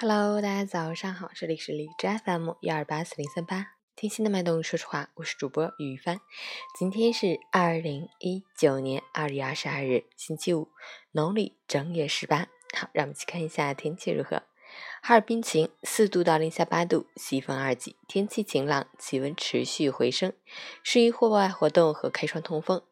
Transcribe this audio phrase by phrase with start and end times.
[0.00, 6.20] Hello，大家早上好，这里是荔枝 FM 幺二八四零三八，听心的脉动，说实话，我是主播雨帆。
[6.78, 10.68] 今天是二零一九年二月二十二日，星期五，
[11.10, 12.46] 农历正月十八。
[12.76, 14.44] 好，让我们去看一下天气如何。
[15.02, 20.32] 哈尔滨晴，四度到零下八度，西风二级，天气晴朗，气温持续回升，
[20.84, 22.84] 适宜户外活动和开窗通风。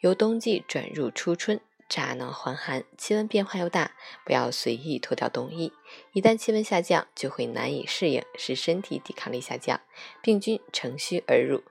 [0.00, 1.60] 由冬季转入初春。
[1.94, 3.92] 乍暖还寒，气温变化又大，
[4.24, 5.74] 不要随意脱掉冬衣。
[6.14, 9.78] 一旦气温下降，就会难以适应，使身体抵抗力下降，
[10.22, 11.62] 病菌乘虚而入，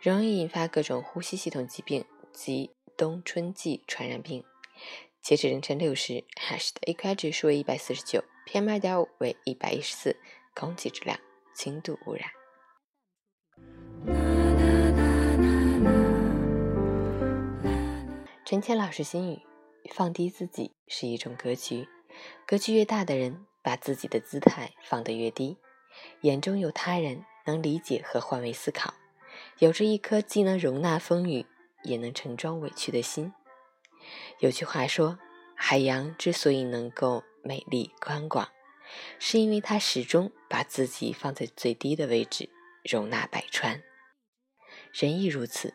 [0.00, 4.44] 容易引发各种呼吸系统疾病及冬春季传染病。
[5.20, 10.16] 截至凌晨六时，Hash 的 AQI 指数为一百四十九，PM 二点五为一百一十四，
[10.54, 11.18] 空气质量
[11.52, 12.30] 轻度污染。
[18.48, 19.42] 陈谦老师心语：
[19.92, 21.88] 放低自己是一种格局，
[22.46, 25.58] 格局越大的人，把自己的姿态放得越低，
[26.20, 28.94] 眼中有他人，能理解和换位思考，
[29.58, 31.44] 有着一颗既能容纳风雨，
[31.82, 33.32] 也能盛装委屈的心。
[34.38, 35.18] 有句话说，
[35.56, 38.48] 海洋之所以能够美丽宽广，
[39.18, 42.48] 是因为它始终把自己放在最低的位置，
[42.84, 43.82] 容纳百川。
[44.92, 45.74] 人亦如此。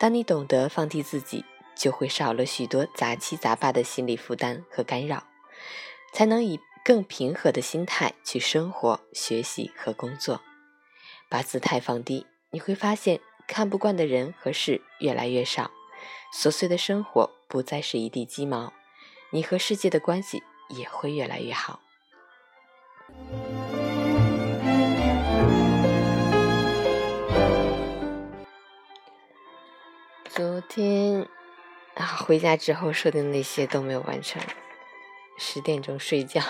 [0.00, 1.44] 当你懂得放低自己，
[1.76, 5.24] 就会少了许多杂七杂八的心理负担和干扰，
[6.14, 10.40] 才能以更平和的心态去生活、学习和工作。
[11.28, 15.70] 把姿态放低，你会发现看不惯的人和事越来越少，
[16.34, 18.72] 琐碎的生活不再是一地鸡毛，
[19.32, 21.80] 你和世界的关系也会越来越好。
[30.32, 31.26] 昨天
[31.94, 34.40] 啊，回家之后说的那些都没有完成。
[35.36, 36.40] 十点钟睡觉，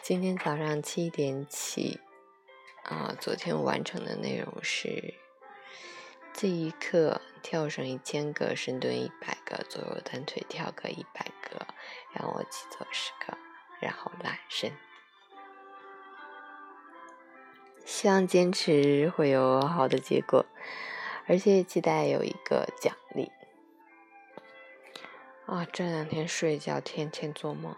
[0.00, 1.98] 今天早上七点起。
[2.84, 5.14] 啊，昨天完成的内容是：
[6.32, 11.66] 这一刻跳绳一千个，深蹲一百个，左右单腿跳个一百个，
[12.14, 13.36] 仰卧起坐十个，
[13.80, 14.70] 然后拉伸。
[17.84, 20.46] 希望坚持会有好的结果。
[21.26, 23.32] 而且也期待有一个奖励
[25.46, 25.66] 啊！
[25.72, 27.74] 这两天睡觉天天做梦，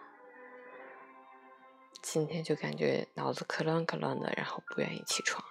[2.02, 5.44] 今天就感觉脑子可乱可乱的，然后不愿意起床。